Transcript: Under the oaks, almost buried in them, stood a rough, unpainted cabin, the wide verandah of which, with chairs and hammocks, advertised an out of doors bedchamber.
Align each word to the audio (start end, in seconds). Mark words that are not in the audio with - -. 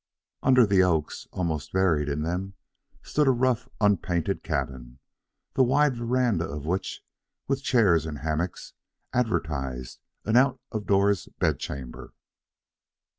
Under 0.41 0.65
the 0.65 0.81
oaks, 0.81 1.27
almost 1.31 1.73
buried 1.73 2.09
in 2.09 2.23
them, 2.23 2.55
stood 3.03 3.27
a 3.27 3.37
rough, 3.37 3.69
unpainted 3.79 4.41
cabin, 4.43 4.97
the 5.53 5.61
wide 5.61 5.95
verandah 5.95 6.47
of 6.49 6.65
which, 6.65 7.03
with 7.47 7.61
chairs 7.61 8.07
and 8.07 8.17
hammocks, 8.17 8.73
advertised 9.13 9.99
an 10.25 10.37
out 10.37 10.59
of 10.71 10.87
doors 10.87 11.29
bedchamber. 11.37 12.15